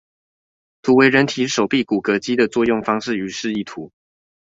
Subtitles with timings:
[0.81, 3.91] 圖為人體手臂骨骼肌的作用方式示意圖